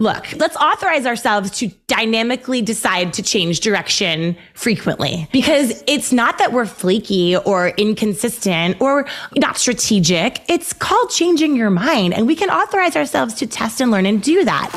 [0.00, 6.54] Look, let's authorize ourselves to dynamically decide to change direction frequently because it's not that
[6.54, 10.40] we're flaky or inconsistent or not strategic.
[10.48, 14.22] It's called changing your mind and we can authorize ourselves to test and learn and
[14.22, 14.70] do that.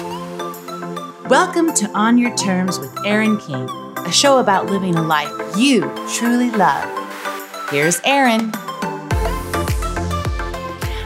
[1.30, 3.70] Welcome to On Your Terms with Erin King,
[4.00, 5.84] a show about living a life you
[6.16, 7.70] truly love.
[7.70, 8.52] Here's Erin.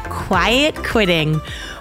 [0.09, 1.39] Quiet quitting.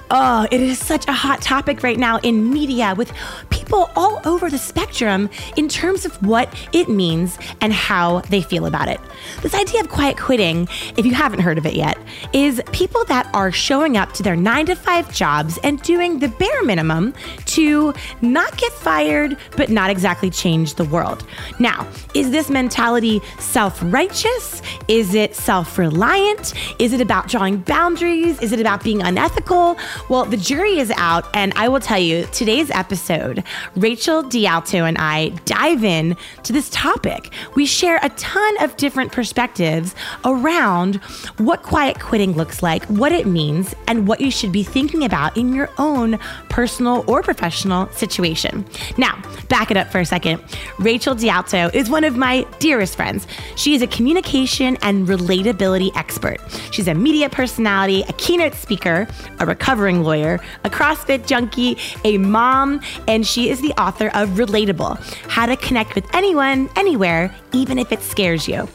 [0.08, 3.12] Oh, it is such a hot topic right now in media with
[3.50, 8.66] people all over the spectrum in terms of what it means and how they feel
[8.66, 9.00] about it.
[9.42, 11.98] This idea of quiet quitting, if you haven't heard of it yet,
[12.32, 16.28] is people that are showing up to their nine to five jobs and doing the
[16.28, 17.12] bare minimum
[17.46, 21.26] to not get fired, but not exactly change the world.
[21.58, 24.62] Now, is this mentality self righteous?
[24.86, 26.54] Is it self reliant?
[26.78, 28.40] Is it about drawing boundaries?
[28.40, 29.76] Is it about being unethical?
[30.08, 33.42] Well, the jury is out, and I will tell you today's episode,
[33.74, 37.32] Rachel DeAlto and I dive in to this topic.
[37.54, 39.94] We share a ton of different perspectives
[40.24, 40.96] around
[41.38, 45.36] what quiet quitting looks like, what it means, and what you should be thinking about
[45.36, 48.64] in your own personal or professional situation.
[48.96, 50.42] Now, back it up for a second.
[50.78, 53.26] Rachel DeAlto is one of my dearest friends.
[53.56, 56.38] She is a communication and relatability expert.
[56.70, 59.06] She's a media personality, a keynote speaker,
[59.38, 59.46] a
[59.94, 64.98] lawyer, a CrossFit junkie, a mom, and she is the author of Relatable
[65.28, 68.68] How to Connect with Anyone, Anywhere, even if it scares you.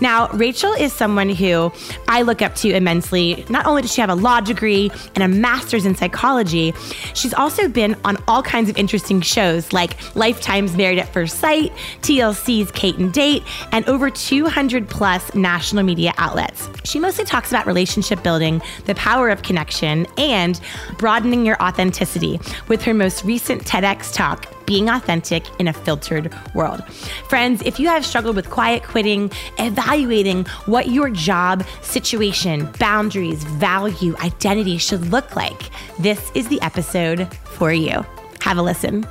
[0.00, 1.72] Now, Rachel is someone who
[2.08, 3.44] I look up to immensely.
[3.48, 6.74] Not only does she have a law degree and a master's in psychology,
[7.14, 11.72] she's also been on all kinds of interesting shows like Lifetime's Married at First Sight,
[12.02, 16.68] TLC's Kate and Date, and over 200 plus national media outlets.
[16.84, 20.55] She mostly talks about relationship building, the power of connection, and
[20.98, 26.84] broadening your authenticity with her most recent TEDx talk, being authentic in a filtered world.
[27.28, 34.16] Friends, if you have struggled with quiet quitting, evaluating what your job, situation, boundaries, value,
[34.24, 38.04] identity should look like, this is the episode for you.
[38.40, 39.06] Have a listen.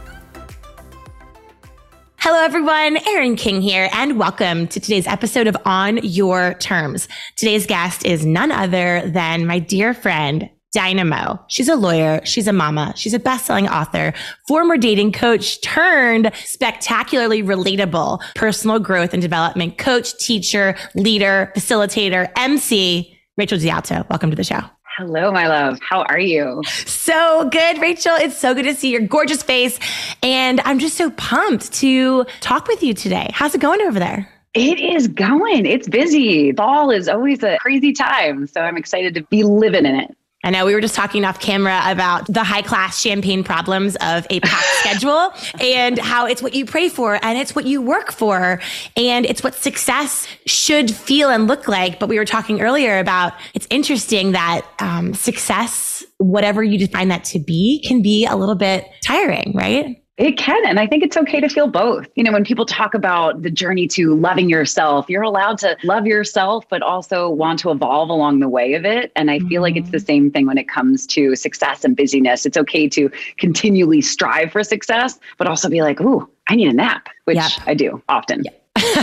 [2.17, 2.97] Hello, everyone.
[3.05, 7.07] Erin King here, and welcome to today's episode of On Your Terms.
[7.35, 11.39] Today's guest is none other than my dear friend, Dynamo.
[11.47, 12.19] She's a lawyer.
[12.25, 12.91] She's a mama.
[12.97, 14.13] She's a best-selling author,
[14.45, 23.17] former dating coach turned spectacularly relatable personal growth and development coach, teacher, leader, facilitator, MC.
[23.37, 24.59] Rachel DeAlto, welcome to the show.
[24.97, 25.79] Hello, my love.
[25.81, 26.61] How are you?
[26.85, 28.15] So good, Rachel.
[28.15, 29.79] It's so good to see your gorgeous face.
[30.23, 33.29] And I'm just so pumped to talk with you today.
[33.33, 34.29] How's it going over there?
[34.53, 35.65] It is going.
[35.65, 36.51] It's busy.
[36.51, 38.47] Fall is always a crazy time.
[38.47, 40.17] So I'm excited to be living in it.
[40.45, 44.27] I know we were just talking off camera about the high class champagne problems of
[44.29, 48.11] a packed schedule and how it's what you pray for and it's what you work
[48.11, 48.61] for
[48.95, 51.99] and it's what success should feel and look like.
[51.99, 57.23] But we were talking earlier about it's interesting that um, success, whatever you define that
[57.25, 59.99] to be, can be a little bit tiring, right?
[60.17, 60.65] It can.
[60.65, 62.07] And I think it's okay to feel both.
[62.15, 66.07] You know, when people talk about the journey to loving yourself, you're allowed to love
[66.07, 69.11] yourself, but also want to evolve along the way of it.
[69.17, 69.61] And I feel mm-hmm.
[69.61, 70.05] like it's the mm-hmm.
[70.05, 72.45] same thing when it comes to success and busyness.
[72.45, 76.73] It's okay to continually strive for success, but also be like, ooh, I need a
[76.73, 77.51] nap, which yep.
[77.65, 78.43] I do often.
[78.45, 78.64] Yep.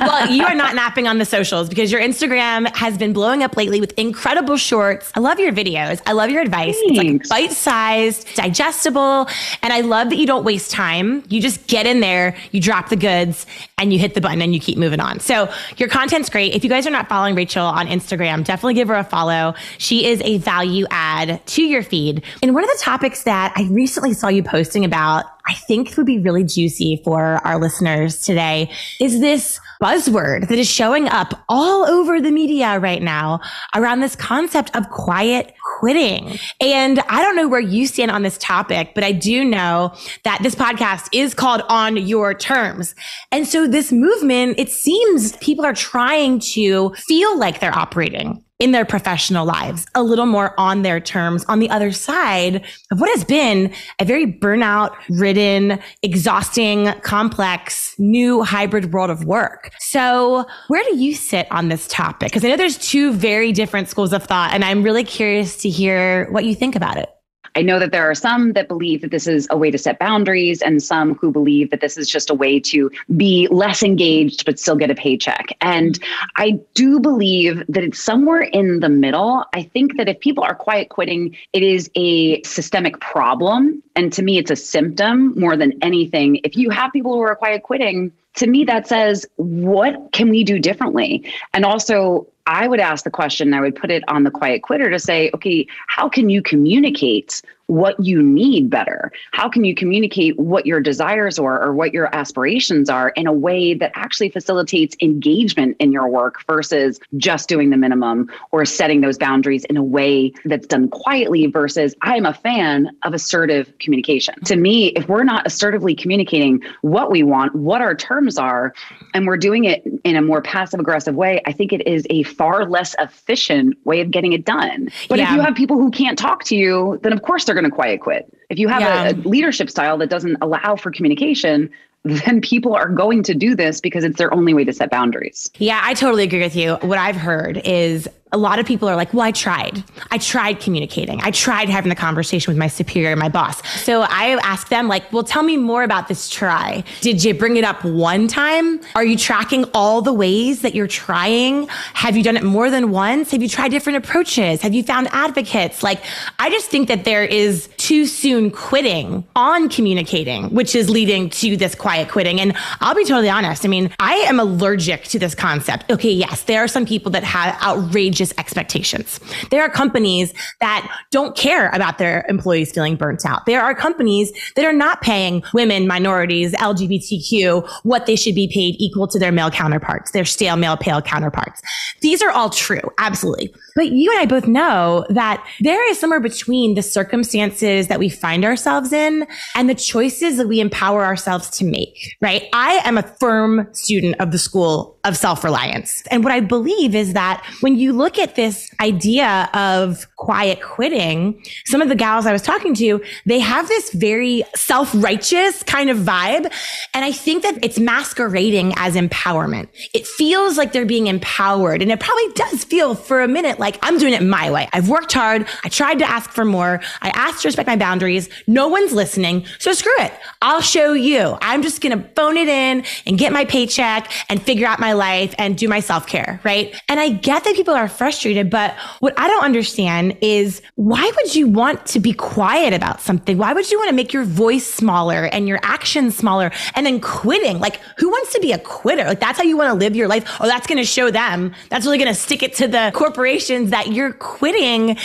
[0.00, 3.56] well, you are not napping on the socials because your Instagram has been blowing up
[3.56, 5.10] lately with incredible shorts.
[5.16, 6.00] I love your videos.
[6.06, 6.80] I love your advice.
[6.86, 7.22] Thanks.
[7.22, 9.28] It's like bite sized, digestible.
[9.62, 11.24] And I love that you don't waste time.
[11.28, 13.44] You just get in there, you drop the goods,
[13.76, 15.18] and you hit the button and you keep moving on.
[15.18, 16.54] So your content's great.
[16.54, 19.54] If you guys are not following Rachel on Instagram, definitely give her a follow.
[19.78, 22.22] She is a value add to your feed.
[22.40, 26.06] And one of the topics that I recently saw you posting about I think would
[26.06, 28.70] be really juicy for our listeners today
[29.00, 33.40] is this buzzword that is showing up all over the media right now
[33.74, 36.38] around this concept of quiet quitting.
[36.60, 39.94] And I don't know where you stand on this topic, but I do know
[40.24, 42.94] that this podcast is called On Your Terms.
[43.32, 48.72] And so this movement, it seems people are trying to feel like they're operating in
[48.72, 52.62] their professional lives a little more on their terms on the other side
[52.92, 59.70] of what has been a very burnout ridden, exhausting, complex, new hybrid world of work.
[59.80, 62.30] So where do you sit on this topic?
[62.30, 65.70] Because I know there's two very different schools of thought and I'm really curious to
[65.70, 67.08] hear what you think about it.
[67.54, 69.98] I know that there are some that believe that this is a way to set
[69.98, 74.44] boundaries, and some who believe that this is just a way to be less engaged
[74.44, 75.56] but still get a paycheck.
[75.60, 75.98] And
[76.36, 79.44] I do believe that it's somewhere in the middle.
[79.52, 83.82] I think that if people are quiet quitting, it is a systemic problem.
[83.96, 86.40] And to me, it's a symptom more than anything.
[86.44, 90.44] If you have people who are quiet quitting, to me, that says, what can we
[90.44, 91.24] do differently?
[91.52, 94.90] And also, I would ask the question, I would put it on the quiet quitter
[94.90, 99.12] to say, okay, how can you communicate what you need better?
[99.30, 103.32] How can you communicate what your desires are or what your aspirations are in a
[103.32, 109.02] way that actually facilitates engagement in your work versus just doing the minimum or setting
[109.02, 114.34] those boundaries in a way that's done quietly versus I'm a fan of assertive communication.
[114.46, 118.74] To me, if we're not assertively communicating what we want, what our terms are,
[119.14, 122.24] and we're doing it in a more passive aggressive way, I think it is a
[122.30, 124.88] far less efficient way of getting it done.
[125.08, 125.30] But yeah.
[125.30, 127.70] if you have people who can't talk to you, then of course they're going to
[127.70, 128.32] quiet quit.
[128.48, 129.08] If you have yeah.
[129.08, 131.70] a, a leadership style that doesn't allow for communication,
[132.04, 135.50] then people are going to do this because it's their only way to set boundaries.
[135.58, 136.76] Yeah, I totally agree with you.
[136.76, 139.82] What I've heard is a lot of people are like, well, I tried.
[140.10, 141.20] I tried communicating.
[141.22, 143.60] I tried having the conversation with my superior, my boss.
[143.82, 146.84] So I ask them, like, well, tell me more about this try.
[147.00, 148.80] Did you bring it up one time?
[148.94, 151.66] Are you tracking all the ways that you're trying?
[151.94, 153.32] Have you done it more than once?
[153.32, 154.62] Have you tried different approaches?
[154.62, 155.82] Have you found advocates?
[155.82, 156.04] Like,
[156.38, 161.56] I just think that there is too soon quitting on communicating, which is leading to
[161.56, 162.40] this quiet quitting.
[162.40, 163.64] And I'll be totally honest.
[163.64, 165.90] I mean, I am allergic to this concept.
[165.90, 169.20] Okay, yes, there are some people that have outrageous outrageous expectations.
[169.50, 173.46] There are companies that don't care about their employees feeling burnt out.
[173.46, 178.76] There are companies that are not paying women, minorities, LGBTQ what they should be paid
[178.78, 181.62] equal to their male counterparts, their stale male pale counterparts.
[182.00, 182.80] These are all true.
[182.98, 183.52] Absolutely.
[183.74, 188.08] But you and I both know that there is somewhere between the circumstances that we
[188.08, 192.48] find ourselves in and the choices that we empower ourselves to make, right?
[192.52, 196.02] I am a firm student of the school of self-reliance.
[196.10, 201.42] And what I believe is that when you look at this idea of quiet quitting,
[201.64, 205.98] some of the gals I was talking to, they have this very self-righteous kind of
[205.98, 206.52] vibe.
[206.92, 209.68] And I think that it's masquerading as empowerment.
[209.94, 211.80] It feels like they're being empowered.
[211.80, 214.68] And it probably does feel for a minute like I'm doing it my way.
[214.72, 215.46] I've worked hard.
[215.64, 216.80] I tried to ask for more.
[217.00, 218.28] I asked to respect my boundaries.
[218.46, 219.46] No one's listening.
[219.58, 220.12] So screw it.
[220.42, 221.38] I'll show you.
[221.40, 224.89] I'm just going to phone it in and get my paycheck and figure out my
[224.90, 226.74] my life and do my self care, right?
[226.88, 231.34] And I get that people are frustrated, but what I don't understand is why would
[231.34, 233.38] you want to be quiet about something?
[233.38, 237.00] Why would you want to make your voice smaller and your actions smaller and then
[237.00, 237.58] quitting?
[237.60, 239.04] Like, who wants to be a quitter?
[239.04, 240.24] Like, that's how you want to live your life.
[240.40, 241.54] Oh, that's going to show them.
[241.68, 244.96] That's really going to stick it to the corporations that you're quitting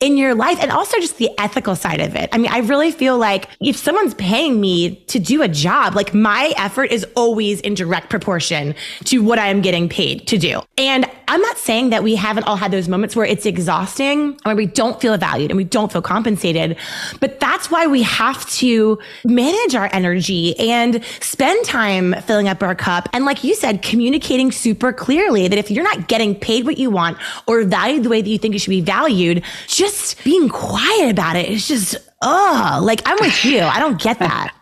[0.00, 0.58] in your life.
[0.60, 2.28] And also just the ethical side of it.
[2.32, 6.14] I mean, I really feel like if someone's paying me to do a job, like
[6.14, 8.74] my effort is always in direct proportion
[9.04, 10.60] to what I am getting paid to do.
[10.78, 14.56] And I'm not saying that we haven't all had those moments where it's exhausting, where
[14.56, 16.76] we don't feel valued and we don't feel compensated.
[17.20, 22.74] But that's why we have to manage our energy and spend time filling up our
[22.74, 23.08] cup.
[23.12, 26.90] And like you said, communicating super clearly that if you're not getting paid what you
[26.90, 31.10] want or valued the way that you think you should be valued, just being quiet
[31.10, 33.60] about it is just, oh, like I'm with you.
[33.60, 34.54] I don't get that.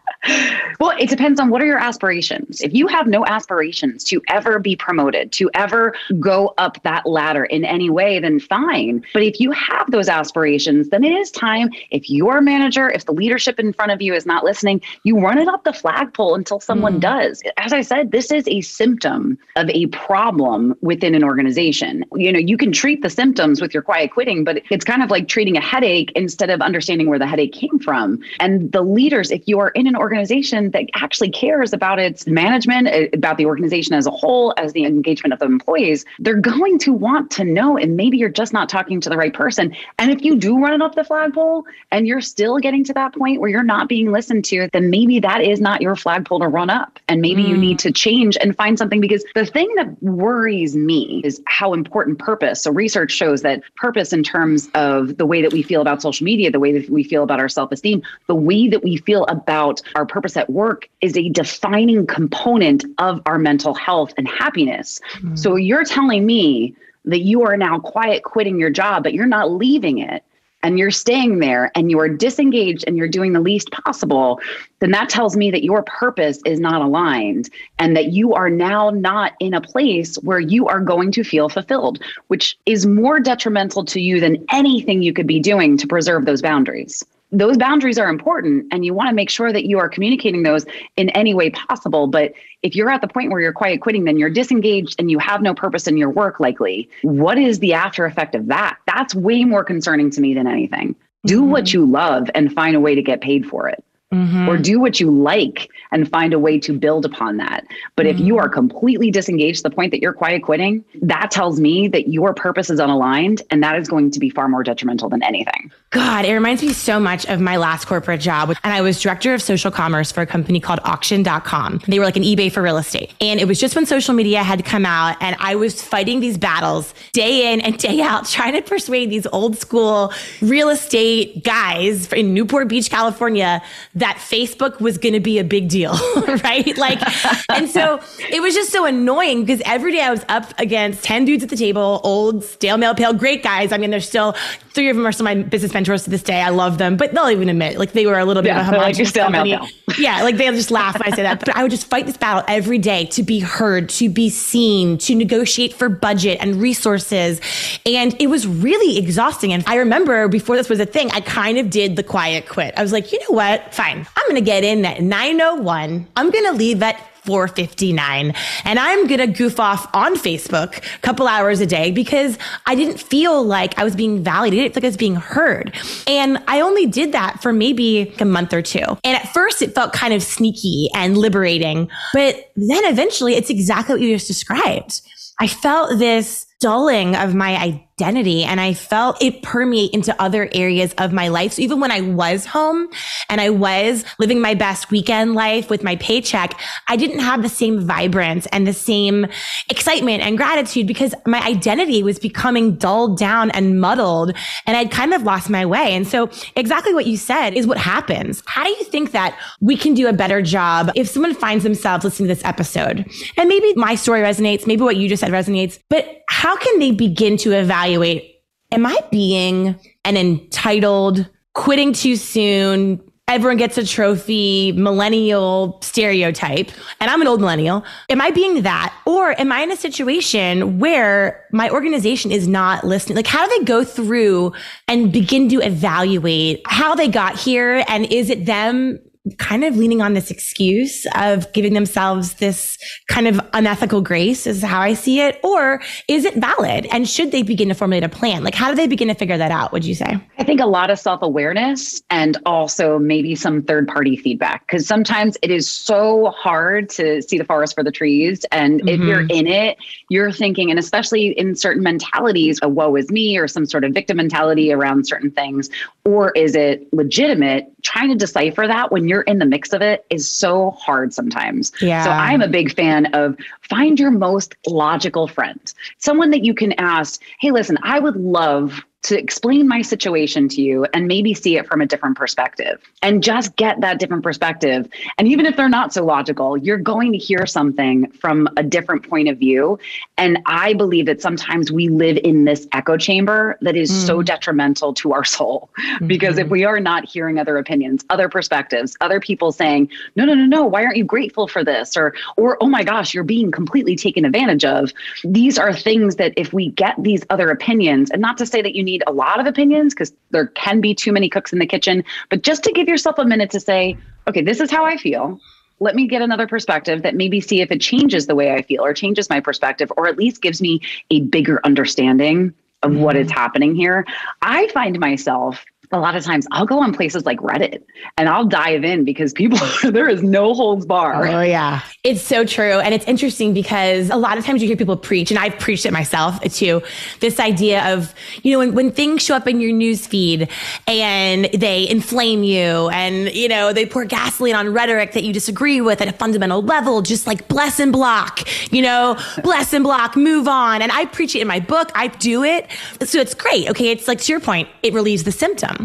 [0.78, 2.60] well, it depends on what are your aspirations.
[2.60, 7.44] If you have no aspirations to ever be promoted, to ever go up that ladder
[7.44, 9.02] in any way, then fine.
[9.14, 11.70] But if you have those aspirations, then it is time.
[11.90, 15.38] If your manager, if the leadership in front of you is not listening, you run
[15.38, 17.00] it up the flagpole until someone mm.
[17.00, 17.42] does.
[17.56, 22.04] As I said, this is a symptom of a problem within an organization.
[22.14, 25.10] You know, you can treat the symptoms with your quiet quitting, but it's kind of
[25.10, 28.20] like treating a headache instead of understanding where the headache came from.
[28.38, 32.26] And the leaders, if you are in an organization, organization that actually cares about its
[32.26, 36.34] management, eh, about the organization as a whole, as the engagement of the employees, they're
[36.34, 37.76] going to want to know.
[37.76, 39.72] And maybe you're just not talking to the right person.
[40.00, 43.14] And if you do run it up the flagpole and you're still getting to that
[43.14, 46.48] point where you're not being listened to, then maybe that is not your flagpole to
[46.48, 46.98] run up.
[47.06, 47.48] And maybe mm.
[47.50, 47.82] you need mm.
[47.82, 52.62] to change and find something because the thing that worries me is how important purpose.
[52.62, 56.24] So research shows that purpose in terms of the way that we feel about social
[56.24, 59.80] media, the way that we feel about our self-esteem, the way that we feel about
[59.94, 65.00] our purpose at work is a defining component of our mental health and happiness.
[65.14, 65.36] Mm-hmm.
[65.36, 69.50] So you're telling me that you are now quiet quitting your job, but you're not
[69.50, 70.22] leaving it
[70.62, 74.40] and you're staying there and you are disengaged and you're doing the least possible,
[74.80, 78.90] then that tells me that your purpose is not aligned and that you are now
[78.90, 83.84] not in a place where you are going to feel fulfilled, which is more detrimental
[83.84, 87.02] to you than anything you could be doing to preserve those boundaries.
[87.32, 90.66] Those boundaries are important and you want to make sure that you are communicating those
[90.96, 92.06] in any way possible.
[92.06, 92.32] But
[92.62, 95.42] if you're at the point where you're quiet quitting, then you're disengaged and you have
[95.42, 96.88] no purpose in your work, likely.
[97.02, 98.78] What is the after effect of that?
[98.86, 100.96] That's way more concerning to me than anything.
[101.26, 101.50] Do mm-hmm.
[101.50, 103.84] what you love and find a way to get paid for it.
[104.12, 104.48] Mm-hmm.
[104.48, 107.64] Or do what you like and find a way to build upon that.
[107.94, 108.18] But mm-hmm.
[108.18, 108.54] if you are mm-hmm.
[108.54, 112.70] completely disengaged to the point that you're quiet quitting, that tells me that your purpose
[112.70, 115.70] is unaligned and that is going to be far more detrimental than anything.
[115.90, 118.50] God, it reminds me so much of my last corporate job.
[118.64, 121.82] And I was director of social commerce for a company called auction.com.
[121.86, 123.12] They were like an eBay for real estate.
[123.20, 126.36] And it was just when social media had come out and I was fighting these
[126.36, 132.12] battles day in and day out, trying to persuade these old school real estate guys
[132.12, 133.62] in Newport Beach, California
[134.00, 135.92] that Facebook was going to be a big deal,
[136.44, 136.76] right?
[136.76, 137.00] Like,
[137.48, 141.24] and so it was just so annoying because every day I was up against 10
[141.24, 143.72] dudes at the table, old, stale, male, pale, great guys.
[143.72, 144.34] I mean, there's still
[144.72, 146.40] three of them are still my business mentors to this day.
[146.40, 148.72] I love them, but they'll even admit like they were a little bit yeah, of
[148.72, 149.56] a homogenous like company.
[149.56, 151.40] Male, yeah, like they'll just laugh when I say that.
[151.40, 154.98] But I would just fight this battle every day to be heard, to be seen,
[154.98, 157.40] to negotiate for budget and resources.
[157.84, 159.52] And it was really exhausting.
[159.52, 162.74] And I remember before this was a thing, I kind of did the quiet quit.
[162.76, 163.74] I was like, you know what?
[163.74, 164.06] Fine fine.
[164.16, 166.08] I'm going to get in at 901.
[166.16, 170.98] I'm going to leave at 459 and I'm going to goof off on Facebook a
[171.00, 174.60] couple hours a day because I didn't feel like I was being validated.
[174.60, 175.76] I didn't feel like I was being heard.
[176.06, 178.84] And I only did that for maybe a month or two.
[179.04, 183.94] And at first it felt kind of sneaky and liberating, but then eventually it's exactly
[183.94, 185.02] what you just described.
[185.38, 187.56] I felt this dulling of my
[188.00, 191.54] identity and I felt it permeate into other areas of my life.
[191.54, 192.88] So even when I was home
[193.28, 197.48] and I was living my best weekend life with my paycheck, I didn't have the
[197.48, 199.26] same vibrance and the same
[199.68, 204.34] excitement and gratitude because my identity was becoming dulled down and muddled
[204.66, 205.94] and I'd kind of lost my way.
[205.94, 208.42] And so exactly what you said is what happens.
[208.46, 212.04] How do you think that we can do a better job if someone finds themselves
[212.04, 215.78] listening to this episode and maybe my story resonates, maybe what you just said resonates,
[215.88, 218.42] but how how can they begin to evaluate
[218.72, 227.08] am I being an entitled, quitting too soon, everyone gets a trophy, millennial stereotype, and
[227.08, 227.84] I'm an old millennial.
[228.08, 228.92] Am I being that?
[229.06, 233.14] Or am I in a situation where my organization is not listening?
[233.14, 234.52] Like, how do they go through
[234.88, 237.84] and begin to evaluate how they got here?
[237.86, 238.98] And is it them
[239.36, 244.62] kind of leaning on this excuse of giving themselves this kind of unethical grace is
[244.62, 245.38] how I see it?
[245.44, 246.86] Or is it valid?
[246.90, 248.42] And should they begin to formulate a plan?
[248.44, 249.72] Like, how do they begin to figure that out?
[249.72, 250.18] Would you say?
[250.38, 254.66] I think a lot of self awareness and also maybe some third party feedback.
[254.66, 258.46] Because sometimes it is so hard to see the forest for the trees.
[258.50, 258.88] And mm-hmm.
[258.88, 259.76] if you're in it,
[260.08, 263.92] you're thinking, and especially in certain mentalities, a woe is me or some sort of
[263.92, 265.68] victim mentality around certain things,
[266.06, 267.66] or is it legitimate?
[267.82, 271.72] Trying to decipher that when you're in the mix of it is so hard sometimes.
[271.80, 272.04] Yeah.
[272.04, 275.60] So I'm a big fan of find your most logical friend,
[275.98, 280.60] someone that you can ask, hey, listen, I would love to explain my situation to
[280.60, 284.86] you and maybe see it from a different perspective and just get that different perspective.
[285.16, 289.08] And even if they're not so logical, you're going to hear something from a different
[289.08, 289.78] point of view.
[290.18, 294.06] And I believe that sometimes we live in this echo chamber that is mm.
[294.06, 295.70] so detrimental to our soul.
[295.78, 296.06] Mm-hmm.
[296.06, 300.34] Because if we are not hearing other opinions, other perspectives, other people saying, no, no,
[300.34, 301.96] no, no, why aren't you grateful for this?
[301.96, 304.92] Or, or, oh my gosh, you're being completely taken advantage of.
[305.24, 308.74] These are things that if we get these other opinions, and not to say that
[308.74, 311.58] you need need a lot of opinions because there can be too many cooks in
[311.58, 313.96] the kitchen, but just to give yourself a minute to say,
[314.28, 315.38] okay, this is how I feel.
[315.78, 318.84] Let me get another perspective that maybe see if it changes the way I feel
[318.84, 320.80] or changes my perspective or at least gives me
[321.10, 323.00] a bigger understanding of mm-hmm.
[323.00, 323.38] what is mm-hmm.
[323.38, 324.04] happening here.
[324.42, 327.82] I find myself a lot of times I'll go on places like Reddit
[328.16, 329.58] and I'll dive in because people,
[329.90, 331.26] there is no holds bar.
[331.26, 331.82] Oh, yeah.
[332.04, 332.78] It's so true.
[332.78, 335.84] And it's interesting because a lot of times you hear people preach, and I've preached
[335.86, 336.82] it myself too,
[337.20, 340.48] this idea of, you know, when, when things show up in your news feed
[340.86, 345.80] and they inflame you and, you know, they pour gasoline on rhetoric that you disagree
[345.80, 350.16] with at a fundamental level, just like bless and block, you know, bless and block,
[350.16, 350.82] move on.
[350.82, 351.90] And I preach it in my book.
[351.94, 352.68] I do it.
[353.04, 353.68] So it's great.
[353.70, 353.90] Okay.
[353.90, 355.79] It's like to your point, it relieves the symptom.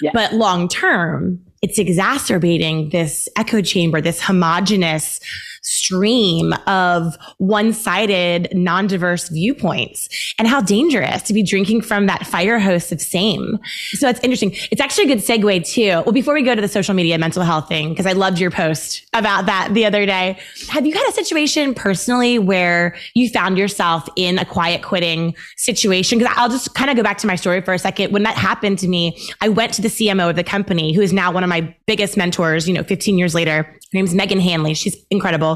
[0.00, 0.10] Yeah.
[0.12, 5.20] But long term, it's exacerbating this echo chamber, this homogenous
[5.66, 10.08] stream of one sided, non diverse viewpoints
[10.38, 13.58] and how dangerous to be drinking from that fire hose of same.
[13.92, 14.52] So it's interesting.
[14.70, 16.02] It's actually a good segue too.
[16.04, 18.50] Well, before we go to the social media mental health thing, because I loved your
[18.50, 20.38] post about that the other day.
[20.68, 26.18] Have you had a situation personally where you found yourself in a quiet quitting situation?
[26.18, 28.12] Because I'll just kind of go back to my story for a second.
[28.12, 31.12] When that happened to me, I went to the CMO of the company, who is
[31.12, 33.62] now one of my biggest mentors, you know, 15 years later.
[33.62, 34.74] Her name's Megan Hanley.
[34.74, 35.55] She's incredible.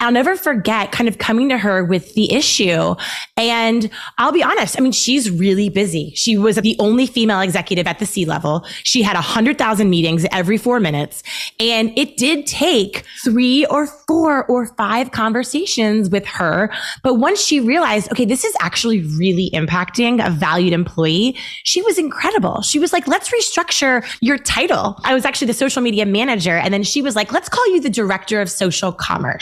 [0.00, 2.94] I'll never forget kind of coming to her with the issue.
[3.36, 4.78] And I'll be honest.
[4.78, 6.12] I mean, she's really busy.
[6.14, 8.66] She was the only female executive at the C level.
[8.82, 11.22] She had a hundred thousand meetings every four minutes.
[11.58, 16.72] And it did take three or four or five conversations with her.
[17.02, 21.98] But once she realized, okay, this is actually really impacting a valued employee, she was
[21.98, 22.62] incredible.
[22.62, 24.98] She was like, let's restructure your title.
[25.04, 26.56] I was actually the social media manager.
[26.56, 29.33] And then she was like, let's call you the director of social commerce.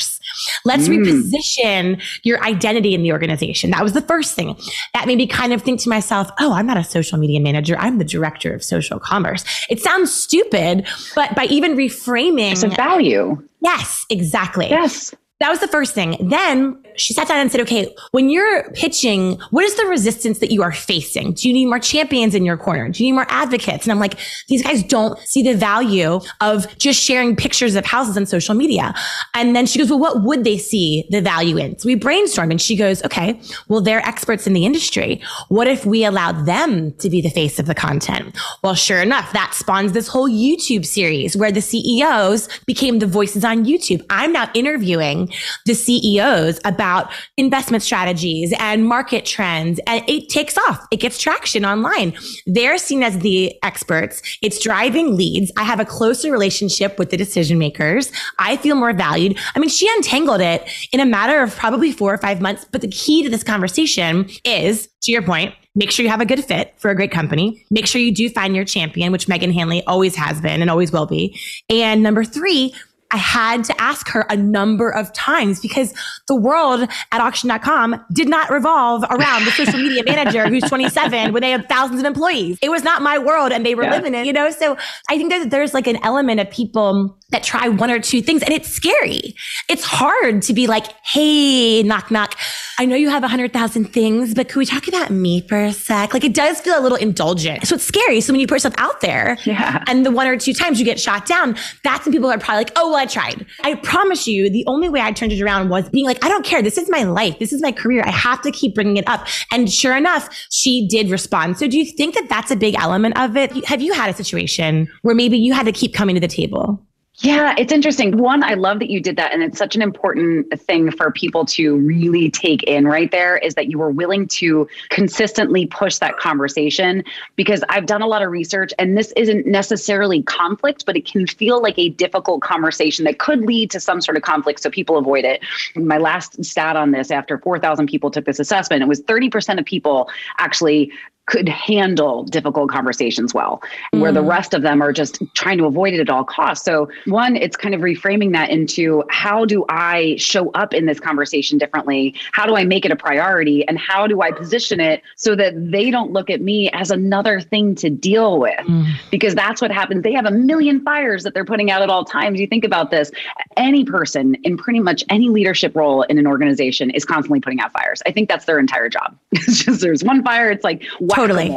[0.65, 0.99] Let's mm.
[0.99, 3.71] reposition your identity in the organization.
[3.71, 4.57] That was the first thing
[4.95, 7.77] that made me kind of think to myself, oh, I'm not a social media manager.
[7.79, 9.45] I'm the director of social commerce.
[9.69, 13.43] It sounds stupid, but by even reframing it's a value.
[13.61, 14.69] Yes, exactly.
[14.69, 15.15] Yes.
[15.41, 16.17] That was the first thing.
[16.21, 20.51] Then she sat down and said, okay, when you're pitching, what is the resistance that
[20.51, 21.33] you are facing?
[21.33, 22.89] Do you need more champions in your corner?
[22.89, 23.85] Do you need more advocates?
[23.85, 24.19] And I'm like,
[24.49, 28.95] these guys don't see the value of just sharing pictures of houses on social media.
[29.35, 31.79] And then she goes, well, what would they see the value in?
[31.79, 35.23] So we brainstormed and she goes, okay, well, they're experts in the industry.
[35.49, 38.37] What if we allowed them to be the face of the content?
[38.63, 43.45] Well, sure enough, that spawns this whole YouTube series where the CEOs became the voices
[43.45, 44.05] on YouTube.
[44.11, 45.33] I'm now interviewing
[45.67, 49.79] the CEOs about investment strategies and market trends.
[49.87, 50.85] And it takes off.
[50.91, 52.13] It gets traction online.
[52.47, 54.21] They're seen as the experts.
[54.43, 55.53] It's driving leads.
[55.57, 58.11] I have a closer relationship with the decision makers.
[58.41, 59.39] I feel more valued.
[59.55, 62.67] I mean, she untangled it in a matter of probably four or five months.
[62.73, 66.27] But the key to this conversation is, to your point, make sure you have a
[66.27, 67.65] good fit for a great company.
[67.71, 70.93] Make sure you do find your champion, which Megan Hanley always has been and always
[70.93, 71.39] will be.
[71.71, 72.75] And number three,
[73.13, 75.95] I had to ask her a number of times because
[76.29, 81.43] the world at auction.com did not revolve around the social media manager who's 27 when
[81.43, 82.59] they have thousands of employees.
[82.63, 83.91] It was not my world and they were yeah.
[83.91, 84.51] living it, you know?
[84.51, 84.77] So
[85.11, 88.43] I think that there's like an element of people that try one or two things
[88.43, 89.35] and it's scary.
[89.69, 92.39] It's hard to be like, Hey, knock, knock.
[92.79, 95.59] I know you have a hundred thousand things, but could we talk about me for
[95.59, 96.15] a sec?
[96.15, 97.67] Like it does feel a little indulgent.
[97.67, 98.21] So it's scary.
[98.21, 99.85] So when you put yourself out there yeah.
[99.87, 102.65] and the one or two times you get shot down, that's when people are probably
[102.65, 103.45] like, Oh, well, I tried.
[103.65, 106.45] I promise you the only way I turned it around was being like, I don't
[106.45, 106.63] care.
[106.63, 107.39] This is my life.
[107.41, 108.03] This is my career.
[108.07, 109.27] I have to keep bringing it up.
[109.51, 111.59] And sure enough, she did respond.
[111.59, 113.65] So do you think that that's a big element of it?
[113.67, 116.87] Have you had a situation where maybe you had to keep coming to the table?
[117.23, 118.19] Yeah, it's interesting.
[118.19, 119.33] One, I love that you did that.
[119.33, 123.55] And it's such an important thing for people to really take in right there is
[123.55, 127.05] that you were willing to consistently push that conversation
[127.37, 131.29] because I've done a lot of research and this isn't necessarily conflict, but it can
[131.29, 134.59] feel like a difficult conversation that could lead to some sort of conflict.
[134.61, 135.45] So people avoid it.
[135.77, 139.65] My last stat on this after 4,000 people took this assessment, it was 30% of
[139.65, 140.91] people actually
[141.27, 143.63] could handle difficult conversations well,
[143.95, 144.01] mm.
[144.01, 144.29] where the mm.
[144.29, 146.65] rest of them are just trying to avoid it at all costs.
[146.65, 150.99] So, one, it's kind of reframing that into how do I show up in this
[150.99, 152.15] conversation differently?
[152.33, 153.67] How do I make it a priority?
[153.69, 157.41] And how do I position it so that they don't look at me as another
[157.41, 158.59] thing to deal with?
[158.67, 158.93] Mm.
[159.11, 160.03] Because that's what happens.
[160.03, 162.41] They have a million fires that they're putting out at all times.
[162.41, 163.11] You think about this
[163.57, 167.73] any person in pretty much any leadership role in an organization is constantly putting out
[167.73, 168.03] fires.
[168.07, 169.17] I think that's their entire job.
[169.53, 171.57] It's just there's one fire, it's like, totally.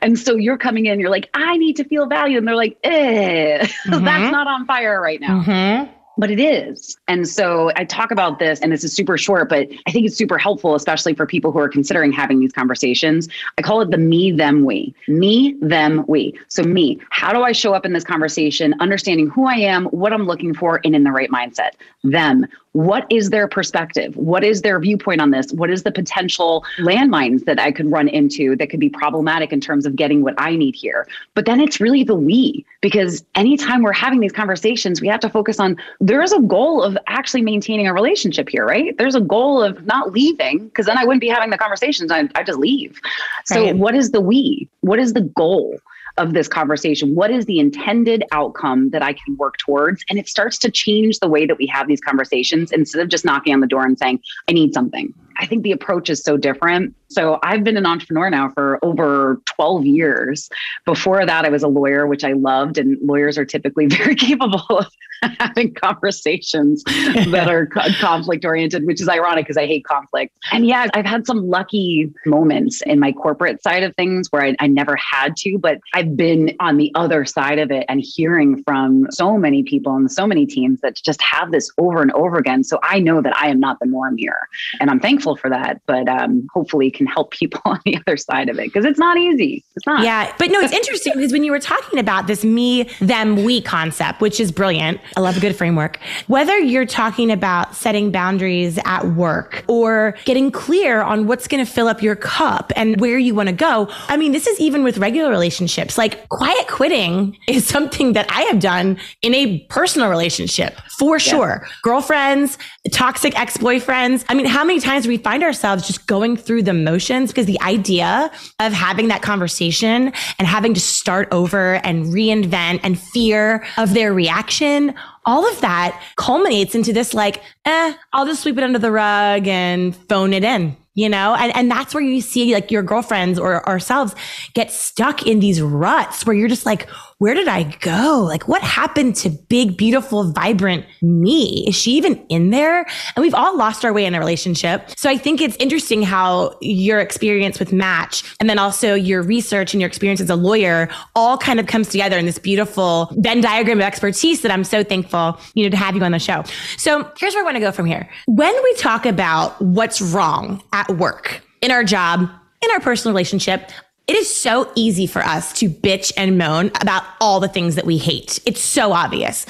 [0.00, 2.38] And so you're coming in, you're like, I need to feel valued.
[2.38, 4.04] And they're like, eh, mm-hmm.
[4.04, 5.42] that's not on fire right now.
[5.42, 6.96] Mm-hmm but it is.
[7.08, 10.16] And so I talk about this, and this is super short, but I think it's
[10.16, 13.28] super helpful, especially for people who are considering having these conversations.
[13.58, 14.94] I call it the me, them, we.
[15.08, 16.38] Me, them, we.
[16.48, 20.12] So, me, how do I show up in this conversation, understanding who I am, what
[20.12, 21.72] I'm looking for, and in the right mindset?
[22.02, 24.14] Them, what is their perspective?
[24.16, 25.50] What is their viewpoint on this?
[25.52, 29.62] What is the potential landmines that I could run into that could be problematic in
[29.62, 31.08] terms of getting what I need here?
[31.34, 35.30] But then it's really the we, because anytime we're having these conversations, we have to
[35.30, 38.96] focus on there is a goal of actually maintaining a relationship here, right?
[38.96, 42.12] There's a goal of not leaving, because then I wouldn't be having the conversations.
[42.12, 43.00] I, I just leave.
[43.44, 43.76] So, right.
[43.76, 44.68] what is the we?
[44.80, 45.78] What is the goal?
[46.18, 47.14] of this conversation?
[47.14, 50.02] What is the intended outcome that I can work towards?
[50.08, 53.26] And it starts to change the way that we have these conversations instead of just
[53.26, 55.12] knocking on the door and saying, I need something.
[55.38, 59.40] I think the approach is so different So I've been an entrepreneur now for over
[59.44, 60.48] 12 years.
[60.84, 64.64] Before that, I was a lawyer, which I loved, and lawyers are typically very capable
[64.70, 64.86] of
[65.38, 70.36] having conversations that are conflict oriented, which is ironic because I hate conflict.
[70.52, 74.56] And yeah, I've had some lucky moments in my corporate side of things where I,
[74.60, 78.62] I never had to, but I've been on the other side of it and hearing
[78.64, 82.36] from so many people and so many teams that just have this over and over
[82.36, 82.64] again.
[82.64, 84.48] So I know that I am not the norm here.
[84.80, 88.48] And I'm thankful for that, but um, hopefully can help people on the other side
[88.48, 89.64] of it because it's not easy.
[89.76, 90.04] It's not.
[90.04, 90.32] Yeah.
[90.38, 94.20] But no, it's interesting because when you were talking about this me, them, we concept,
[94.20, 95.98] which is brilliant, I love a good framework.
[96.26, 101.70] Whether you're talking about setting boundaries at work or getting clear on what's going to
[101.70, 103.88] fill up your cup and where you want to go.
[104.08, 105.98] I mean, this is even with regular relationships.
[105.98, 111.66] Like quiet quitting is something that I have done in a personal relationship for sure.
[111.82, 112.58] Girlfriends,
[112.90, 114.24] toxic ex boyfriends.
[114.28, 117.46] I mean, how many times do we find ourselves just going through the motions because
[117.46, 123.64] the idea of having that conversation and having to start over and reinvent and fear
[123.76, 124.94] of their reaction
[125.26, 129.46] all of that culminates into this like, eh, I'll just sweep it under the rug
[129.46, 133.38] and phone it in you know and, and that's where you see like your girlfriends
[133.38, 134.14] or ourselves
[134.54, 138.24] get stuck in these ruts where you're just like where did I go?
[138.26, 141.64] Like, what happened to big, beautiful, vibrant me?
[141.66, 142.80] Is she even in there?
[143.14, 144.90] And we've all lost our way in a relationship.
[144.98, 149.72] So I think it's interesting how your experience with Match and then also your research
[149.72, 153.40] and your experience as a lawyer all kind of comes together in this beautiful Venn
[153.40, 156.44] diagram of expertise that I'm so thankful, you know, to have you on the show.
[156.76, 158.10] So here's where I want to go from here.
[158.26, 162.20] When we talk about what's wrong at work, in our job,
[162.62, 163.70] in our personal relationship,
[164.06, 167.84] it is so easy for us to bitch and moan about all the things that
[167.84, 168.38] we hate.
[168.46, 169.46] It's so obvious.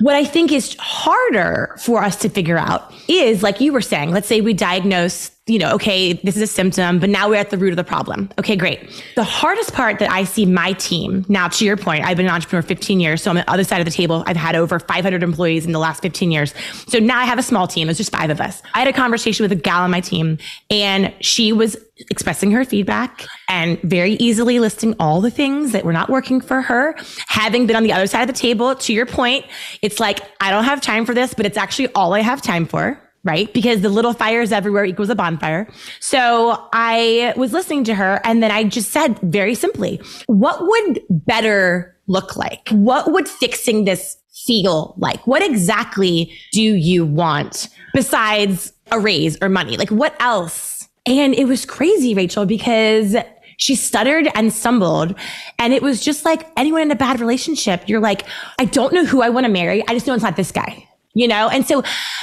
[0.00, 4.10] What I think is harder for us to figure out is, like you were saying,
[4.10, 7.50] let's say we diagnose you know, okay, this is a symptom, but now we're at
[7.50, 8.30] the root of the problem.
[8.38, 8.80] Okay, great.
[9.14, 12.32] The hardest part that I see my team, now to your point, I've been an
[12.32, 13.22] entrepreneur 15 years.
[13.22, 14.24] So I'm on the other side of the table.
[14.26, 16.54] I've had over 500 employees in the last 15 years.
[16.88, 17.90] So now I have a small team.
[17.90, 18.62] It's just five of us.
[18.72, 20.38] I had a conversation with a gal on my team
[20.70, 21.76] and she was
[22.08, 26.62] expressing her feedback and very easily listing all the things that were not working for
[26.62, 26.96] her.
[27.28, 29.44] Having been on the other side of the table, to your point,
[29.82, 32.64] it's like, I don't have time for this, but it's actually all I have time
[32.64, 33.52] for right?
[33.52, 35.66] Because the little fires everywhere equals a bonfire.
[35.98, 41.00] So I was listening to her and then I just said very simply, what would
[41.08, 42.68] better look like?
[42.68, 45.26] What would fixing this feel like?
[45.26, 49.76] What exactly do you want besides a raise or money?
[49.76, 50.86] Like what else?
[51.06, 53.16] And it was crazy, Rachel, because
[53.56, 55.14] she stuttered and stumbled.
[55.58, 57.88] And it was just like anyone in a bad relationship.
[57.88, 58.24] You're like,
[58.58, 59.82] I don't know who I want to marry.
[59.86, 61.48] I just know it's not this guy you know?
[61.48, 61.82] And so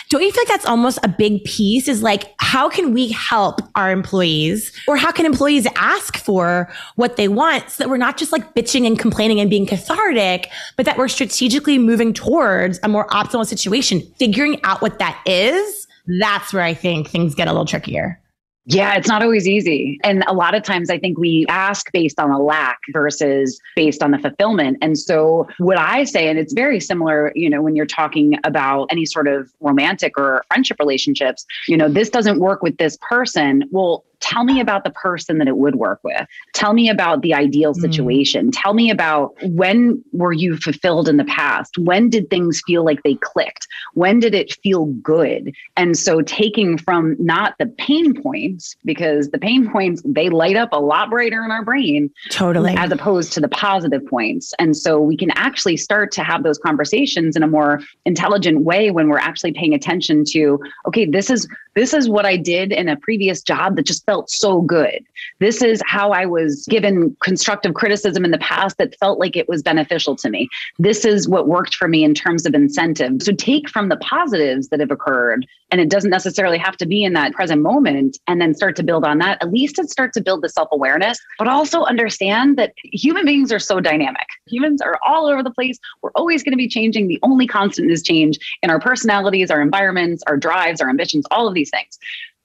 [0.10, 3.62] don't you feel like that's almost a big piece is like, how can we help
[3.76, 8.18] our employees or how can employees ask for what they want so that we're not
[8.18, 12.88] just like bitching and complaining and being cathartic, but that we're strategically moving towards a
[12.88, 15.88] more optimal situation, figuring out what that is.
[16.20, 18.21] That's where I think things get a little trickier.
[18.66, 20.00] Yeah, it's not always easy.
[20.04, 24.04] And a lot of times I think we ask based on a lack versus based
[24.04, 24.78] on the fulfillment.
[24.82, 28.86] And so what I say, and it's very similar, you know, when you're talking about
[28.92, 33.64] any sort of romantic or friendship relationships, you know, this doesn't work with this person.
[33.72, 36.26] Well, tell me about the person that it would work with.
[36.54, 37.82] Tell me about the ideal hmm.
[37.82, 38.48] situation.
[38.48, 38.52] Mm.
[38.54, 41.78] Tell me about when were you fulfilled in the past?
[41.78, 43.68] When did things feel like they clicked?
[43.94, 45.54] When did it feel good?
[45.76, 50.70] And so taking from not the pain points, because the pain points, they light up
[50.72, 52.10] a lot brighter in our brain.
[52.30, 52.76] Totally.
[52.78, 54.54] As opposed to the positive points.
[54.60, 58.92] And so we can actually start to have those conversations in a more intelligent way
[58.92, 62.90] when we're actually paying attention to, okay, this is this is what I did in
[62.90, 65.06] a previous job that just felt so good.
[65.40, 69.48] This is how I was given constructive criticism in the past that felt like it
[69.48, 70.50] was beneficial to me.
[70.80, 73.22] This is what worked for me in terms of incentive.
[73.22, 77.06] So take from the positives that have occurred, and it doesn't necessarily have to be
[77.06, 79.42] in that present moment, and then start to build on that.
[79.42, 83.54] At least it starts to build the self awareness, but also understand that human beings
[83.54, 84.28] are so dynamic.
[84.48, 85.80] Humans are all over the place.
[86.02, 87.08] We're always going to be changing.
[87.08, 91.48] The only constant is change in our personalities, our environments, our drives, our ambitions, all
[91.48, 91.98] of these things.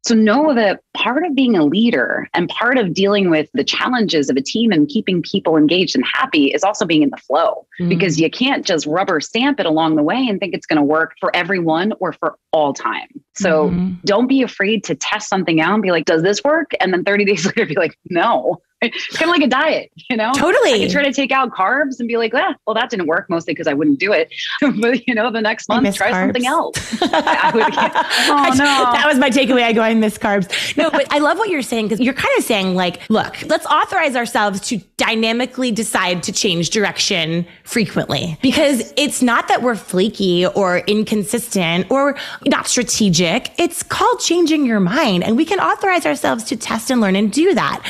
[0.07, 4.31] So know that part of being a leader and part of dealing with the challenges
[4.31, 7.67] of a team and keeping people engaged and happy is also being in the flow
[7.81, 7.89] mm-hmm.
[7.89, 10.85] because you can't just rubber stamp it along the way and think it's going to
[10.85, 13.09] work for everyone or for all time.
[13.37, 13.95] So mm-hmm.
[14.05, 16.73] don't be afraid to test something out and be like, does this work?
[16.81, 20.17] And then 30 days later be like, no, it's kind of like a diet, you
[20.17, 20.33] know?
[20.35, 20.85] Totally.
[20.85, 23.55] I try to take out carbs and be like, ah, well, that didn't work mostly
[23.55, 24.31] because I wouldn't do it.
[24.81, 26.27] but, you know, the next month, try carbs.
[26.27, 27.03] something else.
[27.03, 28.93] I, would, oh, no.
[28.93, 29.63] That was my takeaway.
[29.63, 30.77] I go, I miss carbs.
[30.77, 33.65] No, but I love what you're saying because you're kind of saying, like, look, let's
[33.65, 40.47] authorize ourselves to dynamically decide to change direction frequently because it's not that we're flaky
[40.47, 43.26] or inconsistent or not strategic.
[43.59, 45.25] It's called changing your mind.
[45.25, 47.83] And we can authorize ourselves to test and learn and do that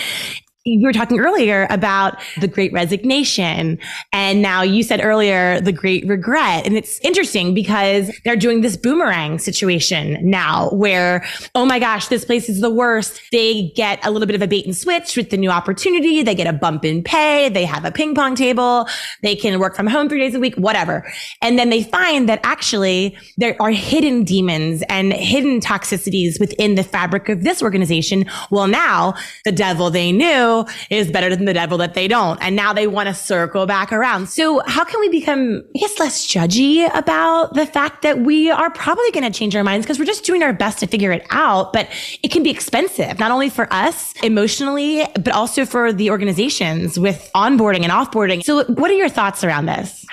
[0.66, 3.78] you were talking earlier about the great resignation.
[4.12, 6.66] And now you said earlier the great regret.
[6.66, 11.24] And it's interesting because they're doing this boomerang situation now where,
[11.54, 13.20] oh my gosh, this place is the worst.
[13.30, 16.22] They get a little bit of a bait and switch with the new opportunity.
[16.24, 17.48] They get a bump in pay.
[17.48, 18.88] They have a ping pong table.
[19.22, 21.08] They can work from home three days a week, whatever.
[21.42, 26.82] And then they find that actually there are hidden demons and hidden toxicities within the
[26.82, 28.24] fabric of this organization.
[28.50, 30.55] Well, now the devil they knew
[30.90, 32.40] is better than the devil that they don't.
[32.42, 34.28] And now they want to circle back around.
[34.28, 38.70] So how can we become, I guess, less judgy about the fact that we are
[38.70, 41.26] probably going to change our minds because we're just doing our best to figure it
[41.30, 41.88] out, but
[42.22, 47.30] it can be expensive, not only for us emotionally, but also for the organizations with
[47.34, 48.42] onboarding and offboarding.
[48.42, 50.04] So what are your thoughts around this?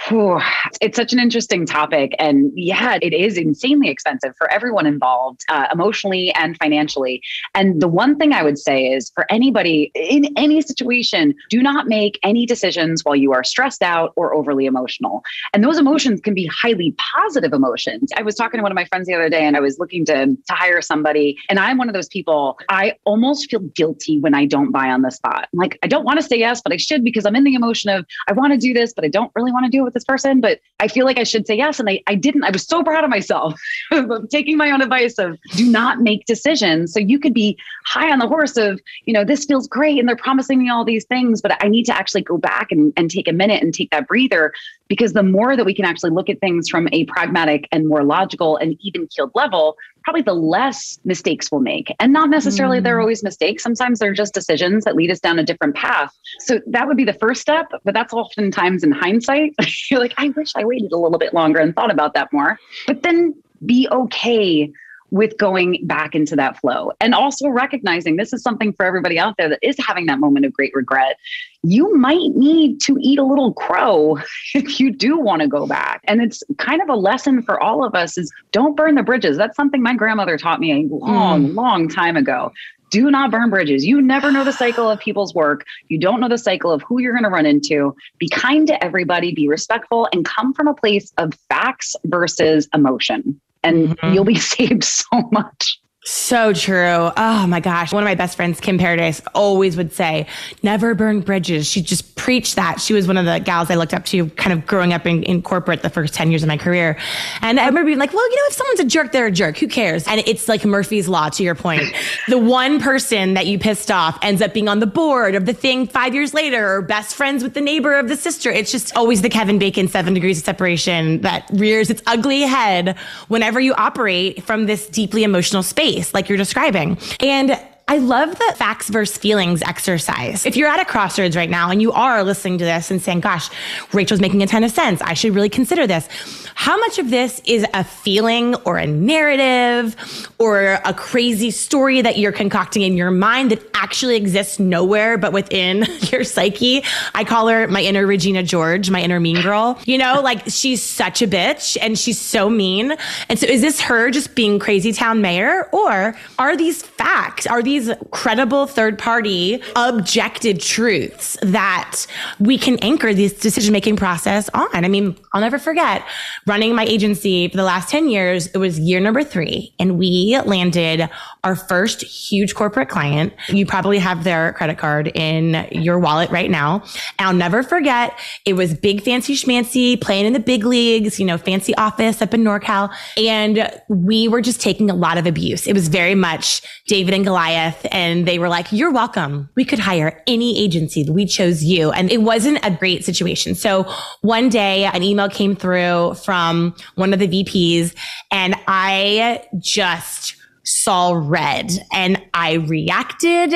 [0.81, 2.13] it's such an interesting topic.
[2.19, 7.21] And yeah, it is insanely expensive for everyone involved, uh, emotionally and financially.
[7.53, 11.87] And the one thing I would say is for anybody in any situation, do not
[11.87, 15.23] make any decisions while you are stressed out or overly emotional.
[15.53, 18.11] And those emotions can be highly positive emotions.
[18.15, 20.05] I was talking to one of my friends the other day and I was looking
[20.05, 21.37] to, to hire somebody.
[21.49, 25.01] And I'm one of those people, I almost feel guilty when I don't buy on
[25.01, 25.47] the spot.
[25.53, 27.89] Like, I don't want to say yes, but I should because I'm in the emotion
[27.89, 29.93] of, I want to do this, but I don't really want to do it with
[29.93, 30.41] this person.
[30.41, 31.79] But I feel like I should say yes.
[31.79, 32.43] And I, I didn't.
[32.43, 33.59] I was so proud of myself
[34.31, 36.93] taking my own advice of do not make decisions.
[36.93, 40.07] So you could be high on the horse of, you know, this feels great and
[40.07, 43.11] they're promising me all these things, but I need to actually go back and, and
[43.11, 44.53] take a minute and take that breather
[44.87, 48.03] because the more that we can actually look at things from a pragmatic and more
[48.03, 51.93] logical and even keeled level, probably the less mistakes we'll make.
[51.99, 52.83] And not necessarily mm.
[52.83, 53.63] they're always mistakes.
[53.63, 56.13] Sometimes they're just decisions that lead us down a different path.
[56.39, 59.55] So that would be the first step, but that's oftentimes in hindsight.
[59.91, 62.59] You're like, I wish I waited a little bit longer and thought about that more.
[62.87, 64.71] But then be okay
[65.13, 69.35] with going back into that flow and also recognizing this is something for everybody out
[69.37, 71.17] there that is having that moment of great regret.
[71.61, 74.17] You might need to eat a little crow
[74.55, 76.01] if you do want to go back.
[76.05, 79.37] And it's kind of a lesson for all of us is don't burn the bridges.
[79.37, 81.55] That's something my grandmother taught me a long, mm.
[81.55, 82.51] long time ago
[82.89, 83.83] do not burn bridges.
[83.83, 85.65] You never know the cycle of people's work.
[85.87, 87.95] You don't know the cycle of who you're going to run into.
[88.19, 93.41] Be kind to everybody, be respectful, and come from a place of facts versus emotion
[93.63, 94.13] and mm-hmm.
[94.13, 95.79] you'll be saved so much.
[96.05, 97.11] So true.
[97.15, 97.93] Oh my gosh.
[97.93, 100.27] One of my best friends, Kim Paradise, always would say,
[100.61, 101.65] never burn bridges.
[101.65, 102.81] She just preached that.
[102.81, 105.23] She was one of the gals I looked up to kind of growing up in,
[105.23, 106.97] in corporate the first 10 years of my career.
[107.41, 109.57] And I remember being like, well, you know, if someone's a jerk, they're a jerk.
[109.59, 110.05] Who cares?
[110.05, 111.83] And it's like Murphy's Law, to your point.
[112.27, 115.53] the one person that you pissed off ends up being on the board of the
[115.53, 118.51] thing five years later or best friends with the neighbor of the sister.
[118.51, 122.97] It's just always the Kevin Bacon seven degrees of separation that rears its ugly head
[123.29, 126.97] whenever you operate from this deeply emotional space like you're describing.
[127.19, 130.45] And I love the facts versus feelings exercise.
[130.45, 133.19] If you're at a crossroads right now and you are listening to this and saying,
[133.19, 133.49] gosh,
[133.91, 135.01] Rachel's making a ton of sense.
[135.01, 136.07] I should really consider this.
[136.55, 139.97] How much of this is a feeling or a narrative
[140.37, 145.33] or a crazy story that you're concocting in your mind that actually exists nowhere but
[145.33, 146.83] within your psyche?
[147.13, 149.77] I call her my inner Regina George, my inner mean girl.
[149.85, 152.95] You know, like she's such a bitch and she's so mean.
[153.27, 157.45] And so is this her just being crazy town mayor or are these facts?
[157.45, 157.72] Are these
[158.11, 162.05] credible third party objective truths that
[162.39, 164.67] we can anchor this decision making process on?
[164.73, 166.03] I mean, I'll never forget
[166.47, 170.39] running my agency for the last 10 years, it was year number three, and we
[170.45, 171.09] landed
[171.43, 173.33] our first huge corporate client.
[173.49, 176.83] You probably have their credit card in your wallet right now.
[177.19, 181.25] And I'll never forget, it was big, fancy schmancy, playing in the big leagues, you
[181.25, 182.93] know, fancy office up in NorCal.
[183.17, 185.67] And we were just taking a lot of abuse.
[185.67, 187.62] It was very much David and Goliath.
[187.91, 189.49] And they were like, you're welcome.
[189.55, 191.09] We could hire any agency.
[191.09, 191.91] We chose you.
[191.91, 193.55] And it wasn't a great situation.
[193.55, 193.83] So
[194.21, 197.95] one day an email came through from from one of the VPs
[198.31, 203.53] and I just saw red and I reacted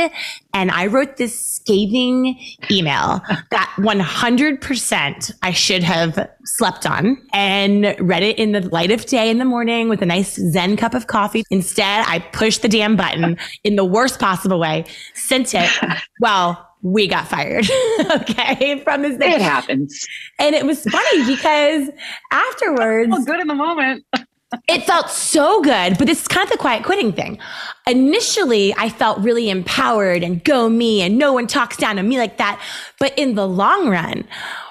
[0.54, 2.40] and I wrote this scathing
[2.70, 9.06] email that 100% I should have slept on and read it in the light of
[9.06, 11.44] day in the morning with a nice Zen cup of coffee.
[11.50, 15.70] Instead, I pushed the damn button in the worst possible way, sent it.
[16.20, 17.68] Well, we got fired.
[18.12, 18.82] okay.
[18.84, 19.34] From this thing.
[19.34, 20.06] It happens.
[20.40, 21.90] And it was funny because
[22.32, 23.12] afterwards.
[23.12, 24.04] Well, good in the moment.
[24.68, 27.38] it felt so good, but this is kind of the quiet quitting thing.
[27.86, 32.18] Initially, I felt really empowered and go me and no one talks down to me
[32.18, 32.62] like that.
[33.00, 34.26] But in the long run,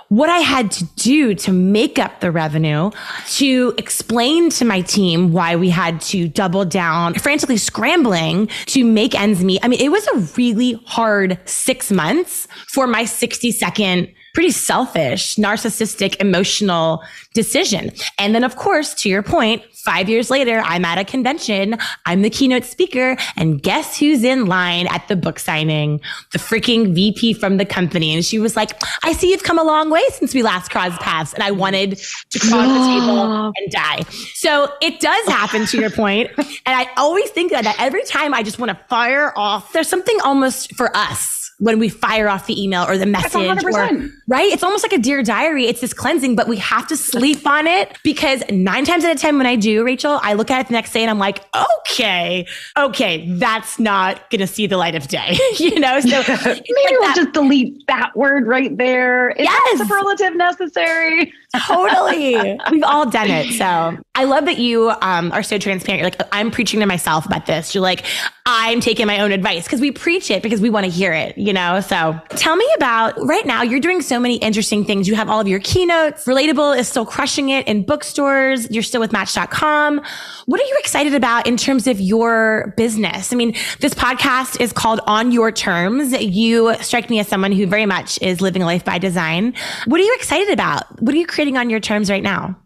[0.09, 2.91] what I had to do to make up the revenue,
[3.33, 9.15] to explain to my team why we had to double down, frantically scrambling to make
[9.15, 9.61] ends meet.
[9.65, 15.37] I mean, it was a really hard six months for my 60 second pretty selfish,
[15.37, 17.91] narcissistic, emotional decision.
[18.19, 21.79] And then, of course, to your point, five years later, I'm at a convention.
[22.05, 23.17] I'm the keynote speaker.
[23.39, 26.03] And guess who's in line at the book signing?
[26.33, 28.13] The freaking VP from the company.
[28.13, 31.01] And she was like, I see you've come a long way since we last crossed
[31.01, 31.33] paths.
[31.33, 34.03] And I wanted to cross the table and die.
[34.35, 36.31] So it does happen to your point.
[36.37, 39.89] And I always think that, that every time I just want to fire off, there's
[39.89, 44.53] something almost for us when we fire off the email or the message or, right?
[44.53, 45.67] It's almost like a dear diary.
[45.67, 49.21] It's this cleansing but we have to sleep on it because nine times out of
[49.21, 51.43] ten when i do rachel i look at it the next day and i'm like
[51.55, 56.01] okay okay that's not gonna see the light of day you know?
[56.01, 57.13] So maybe like we'll that.
[57.17, 59.31] just delete that word right there.
[59.31, 59.79] Is yes.
[59.79, 61.33] superlative necessary.
[61.67, 62.37] Totally.
[62.71, 63.53] We've all done it.
[63.55, 66.01] So i love that you um, are so transparent.
[66.01, 67.75] You're like i'm preaching to myself about this.
[67.75, 68.05] You're like
[68.47, 69.65] i'm taking my own advice.
[69.65, 71.81] Because we preach it because we want to hear it you know?
[71.81, 75.09] So tell me about right now, you're doing so many interesting things.
[75.09, 76.25] You have all of your keynotes.
[76.27, 78.71] Relatable is still crushing it in bookstores.
[78.71, 80.03] You're still with match.com.
[80.47, 83.33] What are you excited about in terms of your business?
[83.33, 86.13] I mean, this podcast is called On Your Terms.
[86.13, 89.55] You strike me as someone who very much is living life by design.
[89.87, 91.01] What are you excited about?
[91.01, 92.57] What are you creating on your terms right now?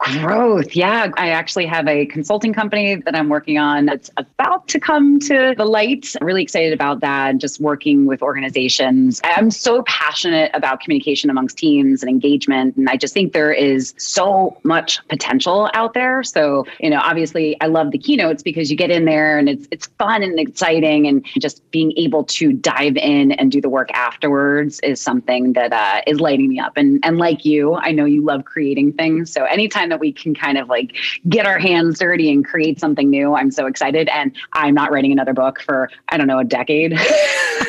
[0.00, 0.74] Growth.
[0.74, 1.10] Yeah.
[1.18, 5.54] I actually have a consulting company that I'm working on that's about to come to
[5.54, 6.16] the light.
[6.18, 7.36] I'm really excited about that.
[7.36, 9.20] Just working with organizations.
[9.24, 12.76] I'm so passionate about communication amongst teams and engagement.
[12.76, 16.22] And I just think there is so much potential out there.
[16.22, 19.68] So, you know, obviously I love the keynotes because you get in there and it's
[19.70, 23.90] it's fun and exciting and just being able to dive in and do the work
[23.92, 26.78] afterwards is something that uh, is lighting me up.
[26.78, 29.30] And and like you, I know you love creating things.
[29.30, 30.96] So anytime that we can kind of like
[31.28, 33.34] get our hands dirty and create something new.
[33.34, 34.08] I'm so excited.
[34.08, 36.92] And I'm not writing another book for, I don't know, a decade.
[36.98, 37.06] so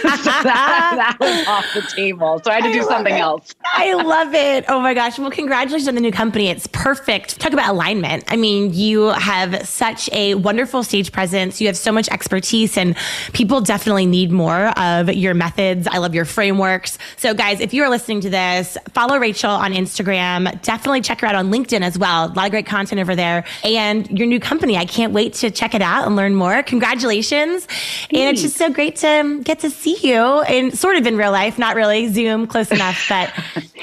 [0.08, 2.42] that, that, was off the table.
[2.44, 3.20] So I had to do something it.
[3.20, 3.54] else.
[3.64, 4.66] I love it.
[4.68, 5.20] Oh my gosh.
[5.20, 6.48] Well, congratulations on the new company.
[6.48, 7.40] It's perfect.
[7.40, 8.24] Talk about alignment.
[8.28, 11.60] I mean, you have such a wonderful stage presence.
[11.60, 12.96] You have so much expertise and
[13.34, 15.88] people definitely need more of your methods.
[15.88, 16.98] I love your frameworks.
[17.18, 20.62] So guys, if you are listening to this, follow Rachel on Instagram.
[20.62, 22.26] Definitely check her out on LinkedIn as well well.
[22.26, 23.43] A lot of great content over there.
[23.63, 26.63] And your new company, I can't wait to check it out and learn more.
[26.63, 27.65] Congratulations.
[27.65, 28.08] Thanks.
[28.12, 31.32] And it's just so great to get to see you and sort of in real
[31.32, 33.34] life, not really Zoom close enough, but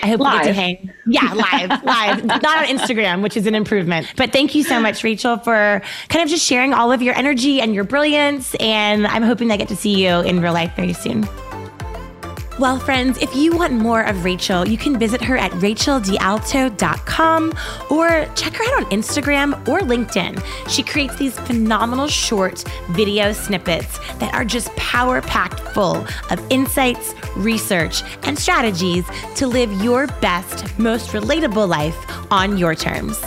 [0.02, 0.32] I hope live.
[0.32, 0.92] we get to hang.
[1.06, 4.12] Yeah, live, live, not on Instagram, which is an improvement.
[4.16, 7.60] But thank you so much, Rachel, for kind of just sharing all of your energy
[7.60, 8.54] and your brilliance.
[8.56, 11.26] And I'm hoping I get to see you in real life very soon.
[12.58, 17.54] Well, friends, if you want more of Rachel, you can visit her at racheldealto.com
[17.88, 20.44] or check her out on Instagram or LinkedIn.
[20.68, 27.14] She creates these phenomenal short video snippets that are just power packed full of insights,
[27.36, 31.96] research, and strategies to live your best, most relatable life
[32.32, 33.24] on your terms.